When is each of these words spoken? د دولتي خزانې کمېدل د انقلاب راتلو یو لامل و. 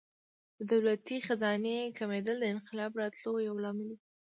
د 0.57 0.59
دولتي 0.71 1.15
خزانې 1.27 1.77
کمېدل 1.99 2.35
د 2.39 2.45
انقلاب 2.53 2.91
راتلو 3.01 3.31
یو 3.47 3.55
لامل 3.63 3.89
و. 3.93 3.97